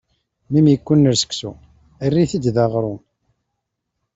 [0.51, 1.51] Mi m-ikkunner seksu,
[2.05, 2.99] err-it-d aɣṛum.